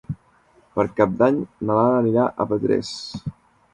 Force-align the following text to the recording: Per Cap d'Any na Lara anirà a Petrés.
Per 0.77 0.85
Cap 1.01 1.13
d'Any 1.21 1.37
na 1.67 1.75
Lara 1.81 1.99
anirà 2.01 2.25
a 2.27 2.49
Petrés. 2.53 2.95